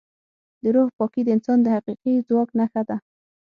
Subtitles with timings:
[0.61, 2.97] د روح پاکي د انسان د حقیقي ځواک نښه ده.